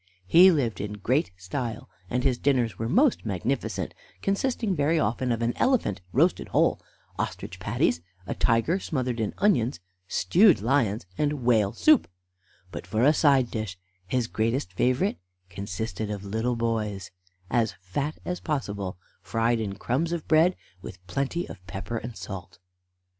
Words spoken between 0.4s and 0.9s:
lived